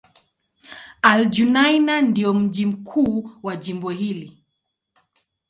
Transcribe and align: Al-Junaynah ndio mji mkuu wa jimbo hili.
Al-Junaynah 1.03 2.01
ndio 2.01 2.33
mji 2.33 2.65
mkuu 2.65 3.29
wa 3.43 3.55
jimbo 3.55 3.89
hili. 3.89 4.43